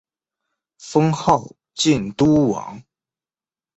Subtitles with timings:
[0.79, 2.81] 封号靖都王。